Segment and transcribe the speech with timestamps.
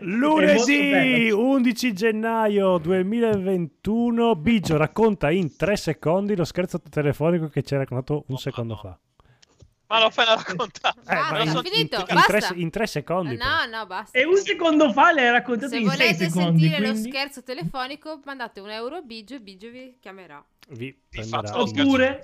[0.00, 7.78] Lunedì 11 gennaio 2021 Biggio racconta in tre secondi lo scherzo telefonico che ci ha
[7.78, 8.98] raccontato un secondo fa.
[9.92, 11.00] Ma l'ho appena raccontato.
[11.00, 12.38] Eh, Ah, in, finito, in- in basta.
[12.38, 13.36] tre, in tre secondi.
[13.36, 13.66] però.
[13.66, 14.18] No, no, basta.
[14.18, 16.60] E un secondo fa l'hai raccontato Se in 6 volete secondi.
[16.62, 20.42] sentire lo quindi- scherzo telefonico, mandate un euro a Biggio e Biggio vi chiamerà.
[20.70, 22.20] Vi prenderà lo Oppure-.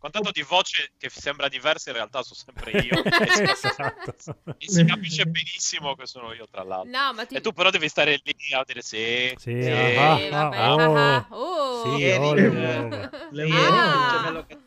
[0.00, 3.02] Con tanto di voce che sembra diversa, in realtà sono sempre io.
[3.02, 4.14] e, si, esatto.
[4.58, 6.88] e si capisce benissimo che sono io, tra l'altro.
[6.90, 7.34] No, ma ti...
[7.34, 9.32] E tu però devi stare lì a dire sì.
[9.36, 9.68] Sì, sì.
[9.70, 10.94] ah, Eh, ah, vabbè, ah, oh.
[10.96, 11.96] ah, ah, oh.
[11.96, 13.10] Sì, oh, le.
[13.30, 13.82] Le Ieri, uova.
[13.82, 14.04] Ah.
[14.04, 14.58] il gemello che-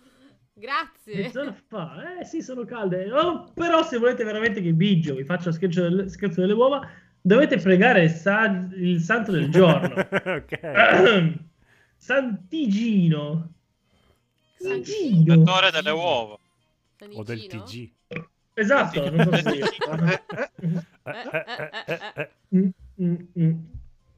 [0.53, 1.15] Grazie.
[1.15, 3.11] Mezz'ora fa, eh sì, sono calde.
[3.11, 6.87] Oh, però, se volete veramente che Biggio vi faccia scherzo, del- scherzo delle uova,
[7.21, 9.95] dovete pregare il, sa- il santo del giorno.
[9.97, 11.39] ok.
[11.97, 13.53] Santigino.
[14.55, 14.83] Santino.
[14.83, 15.35] Tigino.
[15.37, 16.37] Vettore delle uova.
[17.13, 17.47] O del?
[17.47, 17.91] TG.
[18.53, 19.59] Esatto, non so se...
[19.59, 19.69] Eh,
[21.03, 22.29] eh, eh, eh, eh.
[22.55, 22.69] Mm,
[23.01, 23.53] mm, mm.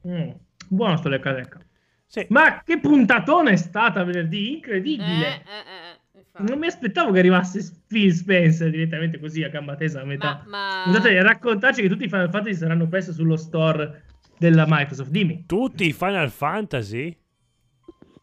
[0.06, 0.30] Mm.
[0.68, 1.60] Buono sto lecca lecca.
[2.06, 2.26] Sì.
[2.28, 4.50] Ma che puntatona è stata venerdì?
[4.50, 5.26] Eh, Incredibile.
[5.26, 6.44] eh, eh, infatti.
[6.50, 10.42] Non mi aspettavo che arrivasse Phil Spencer direttamente così a gamba tesa a metà.
[10.46, 10.92] Ma, ma...
[10.92, 14.04] Scusate, raccontaci che tutti i Final Fantasy saranno presto sullo store
[14.38, 15.10] della Microsoft.
[15.10, 15.44] Dimmi.
[15.46, 17.16] Tutti i Final Fantasy?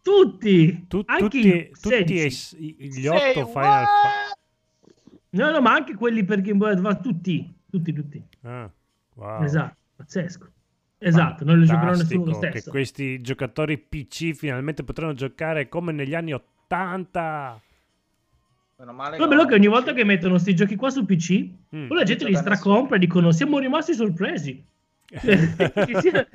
[0.02, 0.86] Tutti!
[0.88, 2.64] Tu- anche tutti, tutti 16.
[2.64, 4.32] i- i- gli otto Final Fantasy?
[5.32, 7.56] No, no, ma anche quelli per Game Boy Advance, tutti.
[7.70, 8.22] Tutti, tutti.
[8.42, 8.70] Ah,
[9.16, 9.44] wow.
[9.44, 10.52] Esatto, pazzesco.
[10.98, 12.70] Esatto, non li giocherò nessuno lo Fantastico che stesso.
[12.72, 17.62] questi giocatori PC finalmente potranno giocare come negli anni 80.
[18.82, 21.50] Meno male Però è bello che ogni volta che mettono questi giochi qua su PC,
[21.76, 21.88] Mm.
[21.88, 24.64] poi la gente li stracompra e dicono siamo rimasti sorpresi.
[25.12, 26.28] Ci sia-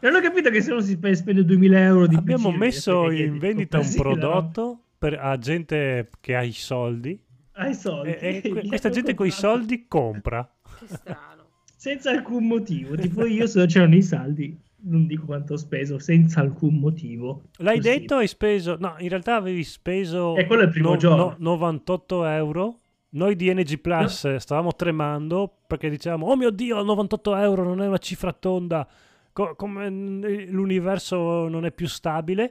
[0.00, 3.10] non ho capito che se uno si spe- spende 2000 euro di Abbiamo PC, messo
[3.10, 7.18] in vendita un prodotto per, a gente che ha i soldi
[7.54, 8.10] Hai soldi.
[8.10, 10.48] e, e que- questa gente con i soldi compra.
[10.78, 11.48] Che strano.
[11.76, 12.94] senza alcun motivo.
[12.96, 17.42] Tipo io se c'erano i saldi, non dico quanto ho speso, senza alcun motivo.
[17.58, 17.88] L'hai Così.
[17.88, 18.16] detto?
[18.16, 18.76] Hai speso?
[18.78, 21.34] No, in realtà avevi speso E quello è il primo giorno.
[21.38, 22.76] 98 euro.
[23.10, 27.82] Noi di NG Plus eh, stavamo tremando perché dicevamo: Oh mio dio, 98 euro non
[27.82, 28.88] è una cifra tonda.
[29.32, 32.50] Co- come l'universo non è più stabile.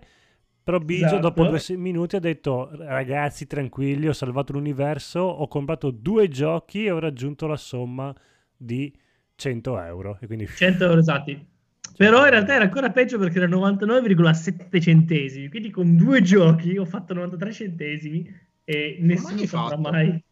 [0.64, 1.22] Però Biggio, Esatto.
[1.22, 5.20] dopo due minuti, ha detto: Ragazzi, tranquilli, ho salvato l'universo.
[5.20, 8.14] Ho comprato due giochi e ho raggiunto la somma
[8.56, 8.94] di
[9.36, 10.18] 100 euro.
[10.22, 11.50] E quindi 100 euro esatti.
[11.96, 15.50] Però in realtà era ancora peggio perché era 99,7 centesimi.
[15.50, 18.28] Quindi con due giochi ho fatto 93 centesimi
[18.64, 20.24] e nessuno saprà mai.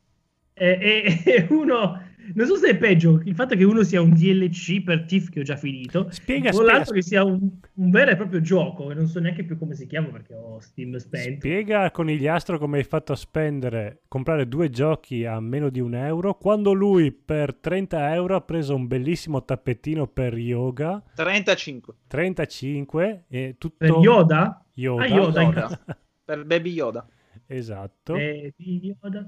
[0.54, 2.02] E, e- e uno,
[2.34, 5.40] non so se è peggio il fatto che uno sia un DLC per TIFF che
[5.40, 7.40] ho già finito, Spiega, o spiega, l'altro che sia un,
[7.74, 10.60] un vero e proprio gioco che non so neanche più come si chiama perché ho
[10.60, 11.40] Steam spento.
[11.40, 15.96] Spiega a Conigliastro come hai fatto a spendere, comprare due giochi a meno di un
[15.96, 23.26] euro, quando lui per 30 euro ha preso un bellissimo tappetino per yoga, 35 35,
[23.28, 23.76] e tutto...
[23.78, 24.64] Per Yoda?
[24.74, 25.04] Yoda.
[25.04, 25.80] Ah, Yoda, Yoda.
[26.24, 27.08] per Baby Yoda.
[27.52, 28.16] Esatto.
[28.16, 28.54] Eh,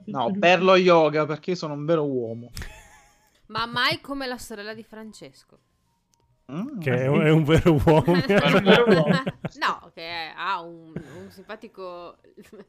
[0.06, 2.52] No, per lo yoga perché sono un vero uomo.
[3.48, 5.60] Ma mai come la sorella di Francesco.
[6.52, 6.80] Mm.
[6.80, 8.04] Che è un, è un vero uomo.
[8.14, 12.18] no, che ha un, un simpatico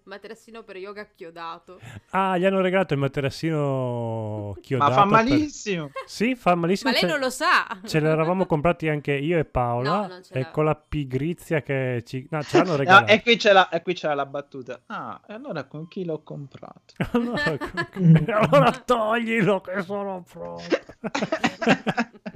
[0.05, 1.81] materassino per yoga chiodato.
[2.11, 4.91] ah, gli hanno regalato il materassino chiodato.
[4.91, 5.91] Ma fa per- malissimo.
[6.07, 6.91] Sì, fa malissimo.
[6.91, 7.67] Ma lei Ce- non lo sa.
[7.85, 10.07] Ce l'eravamo comprati anche io e Paola.
[10.07, 12.27] No, e con la pigrizia che ci...
[12.31, 13.13] No, ce l'hanno No, regalato.
[13.13, 14.81] e, qui c'è la, e qui c'è la battuta.
[14.87, 16.95] Ah, e allora con chi l'ho comprato?
[17.13, 17.43] allora,
[18.39, 20.63] allora toglilo che sono pronto.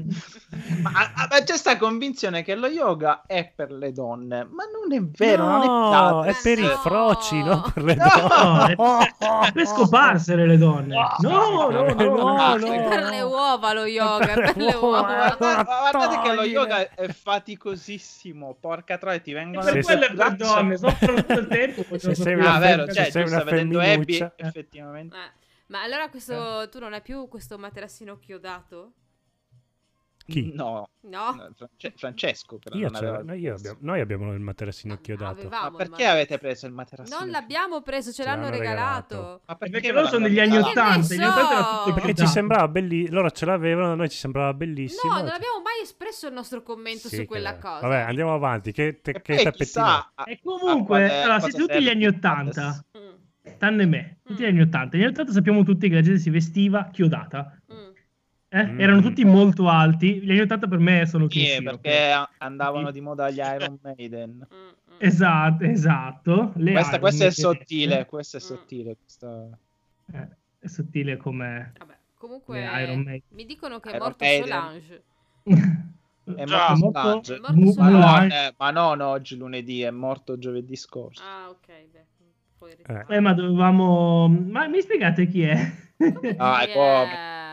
[0.83, 5.03] ma, ma c'è sta convinzione che lo yoga è per le donne, ma non è
[5.03, 6.69] vero, no, non è è per i No.
[6.77, 8.75] froci, non per le No, donne.
[8.77, 10.95] No, è per scoparsele le donne.
[11.21, 12.57] No, no, no, no, no.
[12.57, 12.73] no.
[12.73, 15.37] È per le uova lo yoga, Per per le uova.
[15.39, 20.15] ma guardate che lo yoga è faticosissimo, porca troia, ti vengono Per è le per
[20.15, 20.35] braccia.
[20.55, 21.85] donne, soffrono tutto il tempo.
[21.99, 25.17] Se sei una Ah, vero, cioè, se sei una vedendo Abby, effettivamente.
[25.17, 25.31] Eh,
[25.67, 28.93] Ma allora questo tu non hai più questo materassino chiodato?
[30.27, 30.53] Chi?
[30.55, 31.33] No, No?
[31.55, 35.47] France- Francesco però Io aveva noi, io abbiamo, noi abbiamo il materassino chiodato.
[35.47, 37.17] Aveva- Ma perché avete preso il materassino?
[37.21, 39.15] Non l'abbiamo preso, ce Ce l'hanno l'hanno regalato.
[39.15, 39.41] regalato.
[39.47, 40.81] Ma Perché me loro sono degli anni regalato?
[40.81, 41.85] 80, Che gli ne 80 era so?
[41.85, 42.27] Perché ci chiodato.
[42.33, 43.15] sembrava bellissimo.
[43.17, 45.13] Loro ce l'avevano, a noi ci sembrava bellissimo.
[45.13, 47.87] No, non abbiamo mai espresso il nostro commento Sì, su che- quella cosa.
[47.87, 48.73] Vabbè, andiamo avanti.
[48.73, 50.11] Che, te- E che tappettino.
[50.27, 54.47] E comunque, quale- allora, siete tutti gli anni il 80, Mm, tranne me, tutti gli
[54.47, 54.49] Mm.
[54.49, 54.97] anni 80.
[54.97, 57.57] Negli anni 80 sappiamo tutti che la gente si vestiva chiodata.
[58.57, 58.69] Mm.
[58.69, 58.73] eh?
[58.73, 58.81] Mm.
[58.81, 60.21] Erano tutti molto alti.
[60.21, 61.63] Gli anni 80 per me sono Sì, chiusi.
[61.63, 64.31] perché a- andavano di moda gli Iron Maiden.
[64.53, 64.97] Mm, mm.
[64.99, 66.53] Esatto, esatto.
[66.57, 68.43] Le Questa, Iron questo è sottile, questo è Mm.
[68.43, 68.97] sottile.
[68.99, 69.49] questa-
[70.13, 70.29] Eh,
[70.61, 71.73] è sottile come...
[71.79, 73.23] Vabbè, Come Comunque, Eh, Iron Maiden.
[73.31, 74.47] mi dicono che è Iron morto Maiden.
[74.49, 75.03] Solange.
[75.45, 77.39] È Già, morto molto- Solange.
[77.41, 78.27] Morto Mu- Solange.
[78.35, 81.23] No, eh, ma non oggi lunedì, è morto giovedì scorso.
[81.23, 82.05] Ah, ok, beh.
[82.59, 83.05] Poi Eh.
[83.17, 84.29] Eh, ma dovevamo...
[84.29, 85.57] Ma mi spiegate chi è?
[85.97, 87.03] Chi povero.
[87.05, 87.45] è?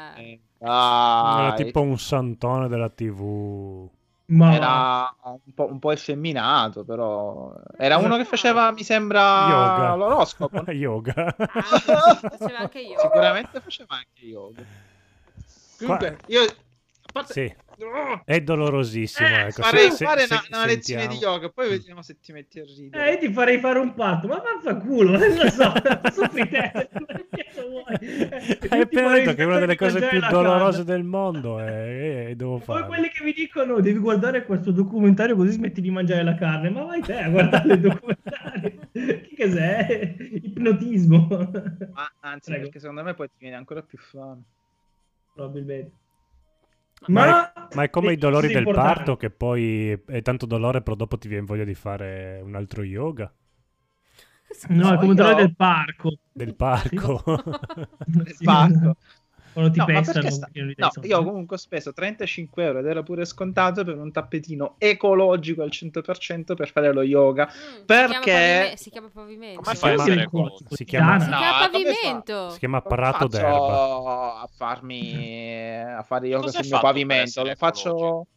[0.63, 3.89] Eh, Era tipo un santone della TV.
[4.25, 9.95] Ma Era un po', un po' effeminato, però era uno che faceva, mi sembra, Yoga.
[9.95, 10.63] l'oroscopo.
[10.71, 11.36] yoga.
[11.38, 12.98] Ah, faceva anche io.
[13.00, 14.63] Sicuramente faceva anche yoga.
[15.77, 16.48] Comunque, io a
[17.12, 19.27] parte- sì, Oh, è dolorosissimo.
[19.27, 19.63] Eh, ecco.
[19.63, 22.60] farei se- se- fare se- una, una lezione di yoga, poi vediamo se ti metti
[22.60, 23.12] a Eh, ridere.
[23.13, 25.74] io ti farei fare un patto, ma vaffanculo, non lo so,
[26.13, 26.89] sopri te.
[27.69, 27.83] Vuoi?
[28.69, 32.57] Hai appena detto che è una delle cose più dolorose del mondo e, e devo
[32.57, 32.86] Poi farlo.
[32.88, 36.83] quelli che mi dicono devi guardare questo documentario così smetti di mangiare la carne, ma
[36.83, 38.71] vai te a guardare il documentario.
[38.92, 40.15] che cos'è?
[40.19, 41.27] Ipnotismo.
[41.94, 42.63] Ma anzi, Prego.
[42.65, 44.42] perché secondo me poi ti viene ancora più fame.
[45.33, 45.92] Probabilmente.
[47.07, 48.94] Ma Ma è come le i dolori del importanti.
[48.94, 52.81] parto che poi è tanto dolore però dopo ti viene voglia di fare un altro
[52.83, 53.30] yoga
[54.69, 56.13] No, è come Io- dolore del parco.
[56.31, 57.23] del parco.
[58.35, 58.95] Sì, parco.
[59.53, 63.23] Quando ti No, perché sta- no, io comunque ho speso 35 euro ed era pure
[63.23, 67.47] scontato per un tappetino ecologico al 100% per fare lo yoga.
[67.47, 69.61] Mm, Perché- Si chiama, pavime- si chiama pavimento.
[69.61, 72.50] Come Si fai si chiama- si chiama- No, pavimento.
[72.50, 74.41] si chiama prato d'erba.
[74.41, 78.27] a farmi a fare yoga Cosa sul mio pavimento, lo faccio ecologico?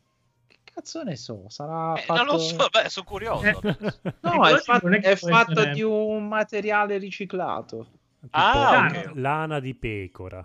[0.76, 3.46] Cazzo ne so, sarà Eh, fatto Non lo so, beh, sono curioso.
[3.46, 3.52] Eh.
[4.20, 7.86] No, è Ecologico fatto, è è fatto essere- di un materiale riciclato.
[8.20, 9.12] Tipo Ah, ok.
[9.14, 10.44] lana di pecora.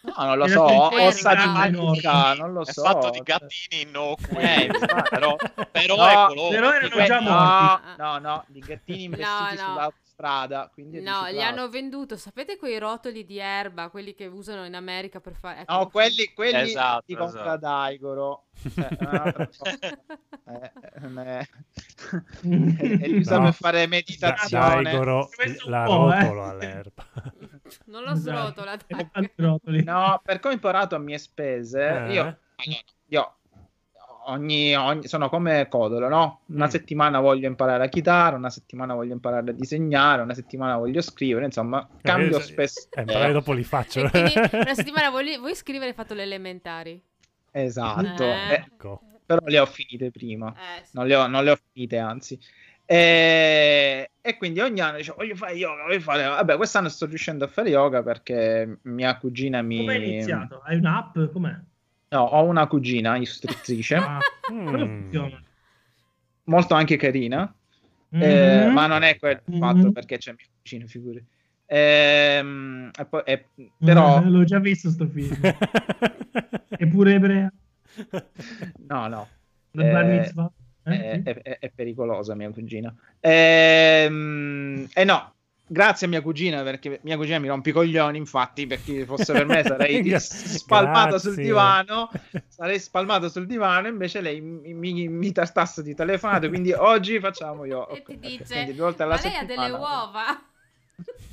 [0.00, 2.82] No, non lo so, ossa di magnifica, non lo È so.
[2.82, 5.08] fatto di gattini innocui, Eh, infatti.
[5.10, 5.36] però,
[5.70, 7.82] però No, è però erano già no, morti.
[7.98, 9.56] No, no, di gattini investiti No, no.
[9.56, 9.92] sull'autostrada.
[10.72, 12.16] Quindi è No, li hanno venduto.
[12.16, 15.60] Sapete quei rotoli di erba, quelli che usano in America per fare.
[15.60, 17.58] ecco, No, quelli, quelli Esatto, di compra esatto.
[17.58, 18.44] Daigoro.
[18.74, 18.88] Cioè.
[20.48, 21.46] Eh, è-
[22.46, 22.68] Mm.
[22.78, 23.44] e, li usa No.
[23.44, 24.82] per fare meditazione.
[24.82, 25.28] Daigoro
[25.66, 26.20] la po', eh.
[26.22, 27.04] rotola all'erba.
[27.86, 28.52] Non lo Esatto.
[28.52, 29.10] srotola, E
[29.62, 29.84] dai.
[29.84, 32.12] No, per come ho imparato a mie spese, Eh.
[32.14, 32.38] io, allora,
[33.08, 33.37] io
[34.28, 36.40] ogni, ogni- sono come Codolo, no?
[36.46, 36.68] Una Mm.
[36.68, 41.44] settimana voglio imparare la chitarra, una settimana voglio imparare a disegnare, una settimana voglio scrivere,
[41.44, 42.88] insomma, cambio Eh, spesso.
[42.92, 44.00] Eh, magari dopo li faccio.
[44.00, 47.02] E quindi una settimana vuoi, vuoi scrivere hai fatto le elementari?
[47.50, 48.48] Esatto, Eh.
[48.50, 49.00] eh, Ecco.
[49.26, 50.52] però le ho finite prima.
[50.52, 50.90] Eh, sì.
[50.92, 52.38] non le ho, non le ho finite, anzi.
[52.90, 56.24] E, e quindi ogni anno dicevo voglio fare yoga, voglio fare.
[56.24, 59.78] Vabbè, quest'anno sto riuscendo a fare yoga perché mia cugina mi.
[59.78, 60.62] Come hai iniziato?
[60.64, 61.18] Hai un'app?
[61.32, 61.54] Com'è?
[62.10, 64.18] No, ho una cugina istruttrice, Ah,
[64.50, 65.34] Mm.
[66.44, 67.54] molto anche carina,
[68.08, 68.72] eh, Mhm.
[68.72, 69.58] ma non è quel Mhm.
[69.58, 71.22] fatto perché c'è mio cugino, figuri.
[71.66, 75.36] Ehm, e poi- e- però, Eh, l'ho già visto sto film.
[76.78, 77.52] Eppure ebrea.
[78.86, 79.28] no, no.
[79.72, 80.32] Eh.
[80.84, 82.94] Eh, è, è- è- pericolosa mia cugina.
[83.20, 85.34] Ehm, E no,
[85.68, 89.46] grazie a mia cugina perché mia cugina mi rompe i coglioni, infatti, perché fosse per
[89.46, 92.10] me sarei spalmato sul divano,
[92.48, 97.64] sarei spalmato sul divano, invece lei mi, mi, mi tartasse di telefonate, quindi oggi facciamo
[97.64, 97.88] io.
[97.88, 100.42] E ok, ti dice, quindi due volte alla ma lei ha delle uova?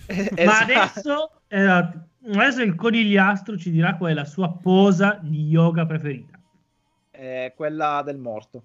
[0.07, 0.63] Eh, Ma esatto.
[0.63, 6.39] adesso, esatto, adesso il conigliastro ci dirà qual è la sua posa di yoga preferita.
[7.09, 8.63] Eh, quella del morto.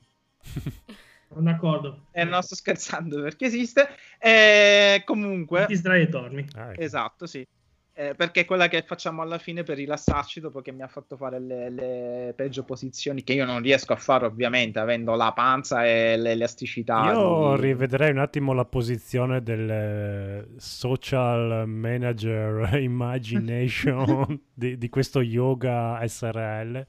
[1.33, 2.07] Sono d'accordo.
[2.11, 3.89] Eh, non sto scherzando perché esiste.
[4.19, 6.45] Eh, comunque, Ti sdrai e dormi.
[6.57, 6.81] Ah, ecco.
[6.81, 7.47] Esatto, sì.
[7.93, 11.17] Eh, perché è quella che facciamo alla fine per rilassarci dopo che mi ha fatto
[11.17, 15.85] fare le, le peggio posizioni che io non riesco a fare ovviamente avendo la panza
[15.87, 17.13] e l'elasticità.
[17.13, 25.21] Io di- rivedrei un attimo la posizione del eh, social manager imagination di, di questo
[25.21, 26.87] yoga SRL.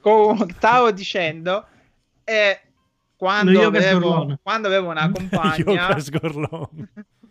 [0.00, 1.66] Comunque, stavo dicendo
[2.24, 2.60] eh,
[3.22, 5.96] quando, yoga avevo, quando avevo una compagna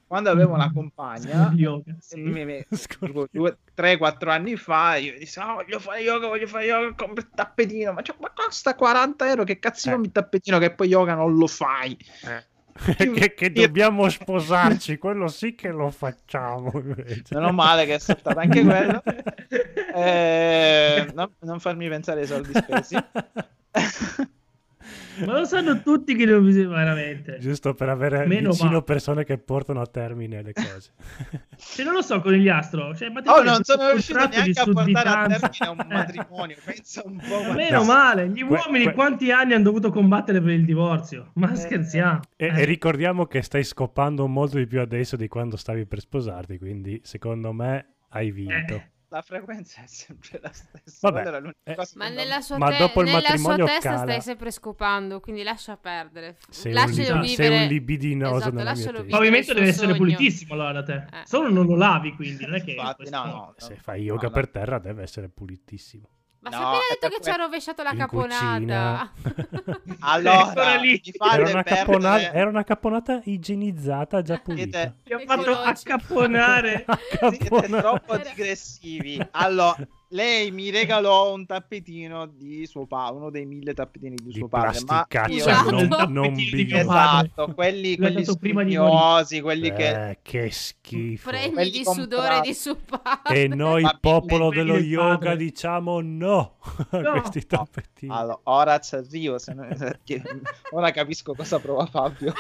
[0.07, 2.21] quando avevo una compagna yoga, sì.
[2.21, 2.65] mi- mi-
[3.31, 7.23] due, tre, quattro anni fa io dissi "Ah, voglio fare yoga voglio fare yoga compri
[7.23, 9.95] il tappetino ma, cioè, ma costa 40 euro che cazzo Eh.
[10.01, 11.97] il tappetino che poi yoga non lo fai
[12.97, 16.71] che, che dobbiamo sposarci, quello sì che lo facciamo.
[16.73, 17.35] invece.
[17.35, 19.03] Meno male che è saltato anche quello.
[19.93, 22.95] Eh, no- non farmi pensare ai soldi spesi.
[25.25, 27.37] Ma lo sanno tutti che non bisogna veramente.
[27.39, 28.83] Giusto per avere Meno vicino male.
[28.83, 30.91] persone che portano a termine le cose.
[31.57, 34.59] Se non lo so con gli astro, cioè, ma te Oh, non sono riuscito neanche
[34.59, 35.85] a portare a termine un Eh.
[35.93, 36.55] matrimonio.
[36.63, 37.43] Pensa un po'.
[37.47, 37.85] Ma Meno No.
[37.85, 41.31] male, gli Que- uomini que- quanti anni hanno dovuto combattere per il divorzio?
[41.35, 41.55] Ma Eh.
[41.55, 42.19] scherziamo.
[42.35, 42.61] E, Eh.
[42.61, 46.99] e ricordiamo che stai scopando molto di più adesso di quando stavi per sposarti, quindi
[47.03, 48.73] secondo me hai vinto.
[48.75, 48.89] Eh.
[49.13, 51.09] La frequenza è sempre la stessa.
[51.11, 54.01] Vabbè, eh, cosa Ma nella sua, Ma te- dopo il nella sua matrimonio testa cala.
[54.03, 56.37] stai sempre scopando, quindi lascia perdere.
[56.49, 57.49] Sei un, Lascialo li- vivere.
[57.49, 58.89] sei un libidinoso Esatto, nella mia testa.
[58.89, 59.17] Il vivere.
[59.17, 59.97] pavimento il deve essere sogno.
[59.97, 60.93] pulitissimo allora da te.
[60.93, 61.25] Eh.
[61.25, 62.71] Solo non lo lavi quindi, non è che...
[62.71, 63.79] Infatti, questo- no, no, Se no.
[63.81, 64.51] fai yoga No, per no.
[64.51, 66.09] terra deve essere pulitissimo.
[66.41, 69.11] Ma No, appena detto che ci ha rovesciato la caponata.
[70.03, 74.95] Allora, Era una, caponata, era una caponata igienizzata, già pulita.
[75.05, 76.85] Mi ha fatto accapponare.
[77.29, 79.19] siete troppo digressivi.
[79.31, 79.77] Allora,
[80.13, 84.47] lei mi regalò un tappetino di suo padre, uno dei mille tappetini di Di suo
[84.47, 84.79] padre.
[84.85, 85.37] Ma io...
[85.37, 85.71] Esatto.
[85.71, 86.77] non, non bio.
[86.77, 90.09] Esatto, quelli, quelli spugnosi, quelli che...
[90.09, 91.29] Eh, che schifo.
[91.29, 92.09] Fregni Quelli di comprati.
[92.11, 93.43] sudore di suo padre.
[93.43, 95.37] E noi, Ma- popolo dello del yoga, padre.
[95.37, 96.55] diciamo no
[96.91, 97.11] a No.
[97.11, 98.11] questi tappetini.
[98.13, 99.67] Allora, ora ci arrivo, se no-
[100.71, 102.33] ora capisco cosa prova Fabio.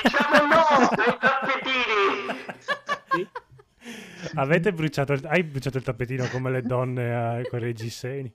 [4.35, 8.33] Avete bruciato il, hai bruciato il tappetino come le donne eh, con i reggiseni?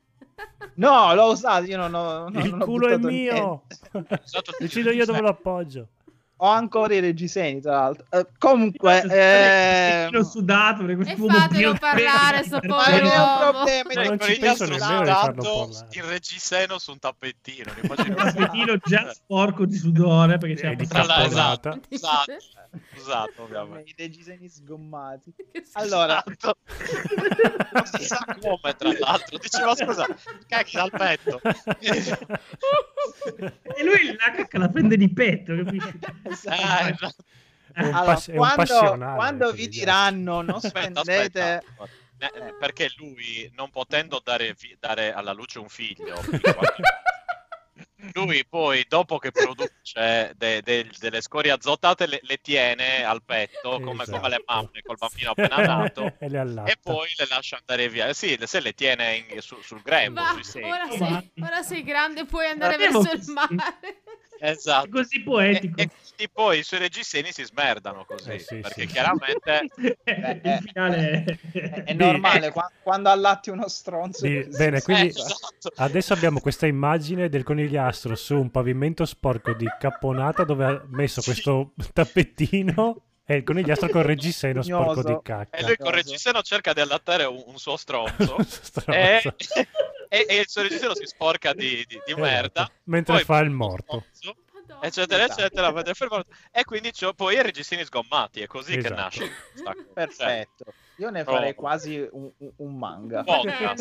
[0.74, 2.28] No, l'ho usato, io non ho...
[2.28, 3.62] non- il non ho culo è buttato mio!
[4.58, 5.88] Decido io dove lo appoggio.
[6.38, 8.04] Ho ancora i reggiseni, tra l'altro.
[8.10, 13.16] Eh, comunque, eh, L'ho sudato perché E quest'uomo fatelo parlare, sto ma povero non è
[13.16, 13.50] un uomo.
[13.50, 13.90] problema.
[13.94, 17.72] Ma non con ci il penso nemmeno il reggiseno su un tappetino.
[18.06, 21.78] Un tappetino già sporco di sudore perché c'è l'altro, caponata.
[21.88, 22.32] esatto,
[22.96, 23.90] esatto, ovviamente.
[23.90, 25.32] I reggiseni sgommati.
[25.72, 26.56] Allora, Esatto.
[27.72, 29.38] non si sa come, tra l'altro.
[29.38, 30.06] Diceva, scusa,
[30.46, 31.40] cacchi dal petto.
[34.26, 35.88] La cacca la prende di petto, capisci?
[36.26, 37.24] Eh, esatto.
[37.72, 39.14] È un, allora, pas- è un quando, passionale.
[39.16, 41.40] quando vi diranno non Aspetta, spendete...
[41.42, 41.88] aspetta.
[42.18, 46.18] Eh, eh, perché lui, non potendo dare, fi- dare alla luce un figlio,
[48.14, 53.80] lui poi, dopo che produce de- de- delle scorie azotate, le, le tiene al petto,
[53.80, 54.16] come, Esatto.
[54.18, 56.26] come le mamme col bambino appena nato, e
[56.70, 58.06] e poi le lascia andare via.
[58.06, 60.70] Eh Sì, se le tiene in- su- sul grembo, Va, sui seni.
[60.70, 64.02] ora, sei, ora sei grande, puoi andare verso il mare.
[64.38, 64.88] È Esatto.
[64.90, 65.80] così E, poetico.
[65.80, 68.86] e quindi poi i suoi reggiseni si smerdano così, Eh sì, perché sì.
[68.86, 69.68] chiaramente...
[70.04, 71.58] eh, il finale è...
[71.58, 74.20] È, è normale, qua- quando allatti uno stronzo...
[74.20, 75.70] Così bene, quindi- Eh, esatto.
[75.76, 81.20] Adesso abbiamo questa immagine del conigliastro su un pavimento sporco di caponata dove ha messo
[81.20, 81.30] Sì.
[81.30, 85.56] questo tappettino e il conigliastro con il reggiseno sporco di cacca.
[85.56, 88.36] E lui con il reggiseno cerca di allattare un, un suo stronzo.
[88.46, 88.92] Stronzo.
[88.92, 89.66] e,
[90.08, 92.20] e- e il suo reggiseno si sporca di, di- di Esatto.
[92.20, 92.70] merda.
[92.84, 94.04] Mentre Poi fa il morto.
[94.80, 95.40] Eccetera, Esatto.
[95.40, 95.70] eccetera.
[95.72, 96.30] morto.
[96.50, 98.40] E quindi c'ho poi i reggiseni sgommati.
[98.40, 98.94] È così che Esatto.
[99.00, 99.30] nasce.
[99.54, 99.86] sta cosa.
[99.94, 100.64] Perfetto.
[100.98, 101.24] Io ne Oh.
[101.24, 103.22] farei quasi un, un- manga.
[103.26, 103.46] Oh.
[103.46, 103.76] Eh, eh, Io io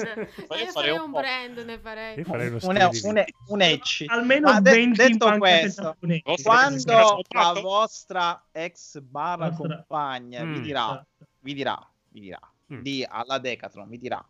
[0.45, 2.23] farei farei un un brand, ne farei.
[2.23, 4.05] Farei uno Un, un, un ecci.
[4.07, 5.97] Almeno Ma de- 20 in detto questo,
[6.43, 10.61] Quando la vostra ex barra compagna vi Mm.
[10.61, 11.05] dirà,
[11.39, 12.39] vi dirà, vi dirà,
[12.73, 12.79] Mm.
[12.81, 14.23] di, alla Decathlon vi dirà,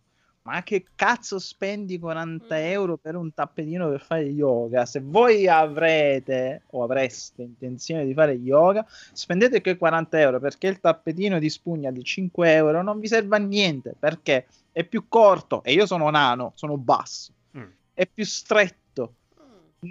[0.46, 2.64] ma che cazzo spendi 40 Mm.
[2.64, 4.86] euro per un tappetino per fare yoga?
[4.86, 10.80] Se voi avrete o avreste intenzione di fare yoga, spendete quei 40 euro perché il
[10.80, 15.64] tappetino di spugna di 5 euro non vi serve a niente perché è più corto
[15.64, 17.64] e io sono nano, sono basso, Mm.
[17.94, 18.84] è più stretto.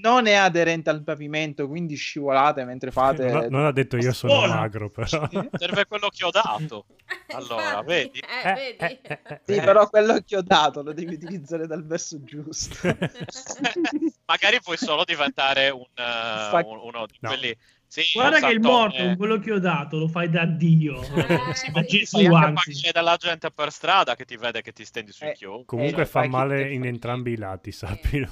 [0.01, 3.31] Non è aderente al pavimento, quindi scivolate mentre fate.
[3.31, 4.55] Non, non ha detto io sono Scuola.
[4.55, 5.29] magro, però.
[5.53, 6.87] Serve quello chiodato.
[7.35, 8.19] Allora, Infatti, vedi?
[8.21, 9.01] Eh, Eh, vedi?
[9.03, 9.41] eh, eh.
[9.45, 12.77] Sì, però quello chiodato lo devi utilizzare dal verso giusto.
[14.27, 17.29] Magari puoi solo diventare un, un- uno di No.
[17.29, 17.57] quelli.
[18.03, 21.01] Sì, Guarda che il morto, con quello che ho dato, lo fai da Dio.
[21.01, 22.73] Eh, Sì, Da Gesù, Fai anche anzi.
[22.73, 25.65] pagare della gente per strada che ti vede che ti stendi sui Eh, chiodi.
[25.65, 28.29] Comunque Eh, fa male in entrambi i lati, sappilo.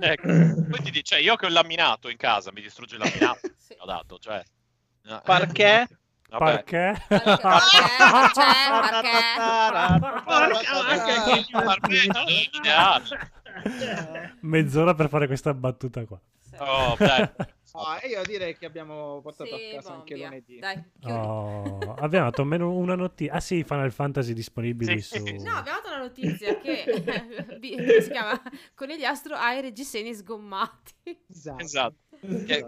[0.00, 0.26] Ecco.
[0.68, 3.40] Poi ti dice, io che ho il laminato in casa, mi distrugge il laminato.
[3.56, 3.74] Sì.
[3.78, 4.42] Ho dato, cioè...
[5.02, 5.86] no, Perché?
[6.28, 6.64] vabbè.
[6.64, 7.02] Perché?
[7.06, 7.38] Perché?
[11.84, 13.18] Perché?
[14.42, 16.20] Mezz'ora per fare questa battuta qua.
[16.58, 17.30] Oh, dai.
[18.04, 20.28] E io direi che abbiamo portato Sì, a casa boh, anche via.
[20.28, 20.58] lunedì.
[20.60, 20.80] Dai.
[21.06, 23.32] Oh, abbiamo dato almeno una notizia.
[23.32, 25.18] Ah sì, Final Fantasy disponibili Sì.
[25.18, 25.24] su...
[25.42, 26.84] No, abbiamo dato una notizia che
[28.00, 28.40] si chiama
[28.76, 31.24] Conigliastro ha i reggiseni sgommati.
[31.28, 31.64] Esatto.
[31.64, 31.96] Esatto.
[32.46, 32.64] Che,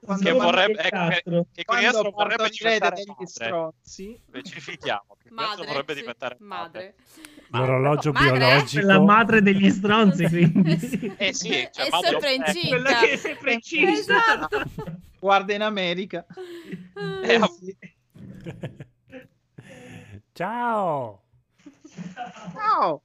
[0.00, 0.80] Quando che vorrebbe...
[0.80, 3.26] Ecco, che, che Quando Conigliastro vorrebbe diventare degli padre.
[3.26, 5.16] stronzi, Specifichiamo.
[5.22, 6.94] Che Madre, vorrebbe sì, diventare madre.
[7.50, 8.38] L'orologio Madre?
[8.38, 8.86] biologico.
[8.86, 11.14] la madre degli stronzi, quindi.
[11.16, 12.68] Eh sì, cioè, È madre- sempre incinta.
[12.68, 13.92] Quella che è sempre incinta.
[13.92, 14.62] Esatto.
[15.18, 16.26] guarda in America.
[17.24, 17.76] Eh, Eh, sì.
[20.32, 21.22] Ciao!
[22.54, 23.02] Ciao!